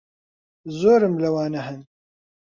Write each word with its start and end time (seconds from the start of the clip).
زۆرم 0.79 1.15
لەوانە 1.23 1.59
ھەن. 1.67 1.79